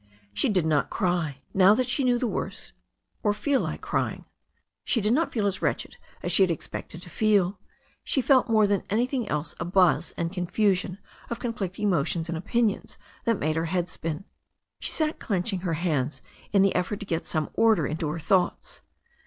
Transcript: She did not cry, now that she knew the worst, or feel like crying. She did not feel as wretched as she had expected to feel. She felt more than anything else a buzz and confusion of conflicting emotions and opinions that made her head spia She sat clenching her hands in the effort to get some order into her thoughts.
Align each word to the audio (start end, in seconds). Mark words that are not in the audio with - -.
She 0.33 0.49
did 0.49 0.65
not 0.65 0.89
cry, 0.89 1.43
now 1.53 1.75
that 1.75 1.85
she 1.87 2.03
knew 2.03 2.17
the 2.17 2.25
worst, 2.25 2.73
or 3.21 3.33
feel 3.35 3.59
like 3.61 3.81
crying. 3.81 4.25
She 4.83 4.99
did 4.99 5.13
not 5.13 5.31
feel 5.31 5.45
as 5.45 5.61
wretched 5.61 5.97
as 6.23 6.31
she 6.31 6.41
had 6.41 6.49
expected 6.49 7.03
to 7.03 7.09
feel. 7.11 7.59
She 8.03 8.19
felt 8.19 8.49
more 8.49 8.65
than 8.65 8.81
anything 8.89 9.29
else 9.29 9.53
a 9.59 9.65
buzz 9.65 10.11
and 10.17 10.33
confusion 10.33 10.97
of 11.29 11.37
conflicting 11.39 11.85
emotions 11.87 12.29
and 12.29 12.35
opinions 12.39 12.97
that 13.25 13.37
made 13.37 13.55
her 13.55 13.65
head 13.65 13.89
spia 13.89 14.23
She 14.79 14.91
sat 14.91 15.19
clenching 15.19 15.59
her 15.59 15.73
hands 15.75 16.23
in 16.51 16.63
the 16.63 16.73
effort 16.73 16.99
to 17.01 17.05
get 17.05 17.27
some 17.27 17.51
order 17.53 17.85
into 17.85 18.09
her 18.09 18.17
thoughts. 18.17 18.81